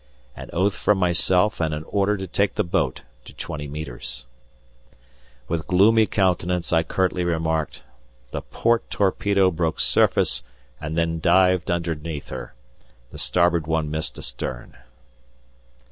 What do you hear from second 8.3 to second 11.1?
"The port torpedo broke surface and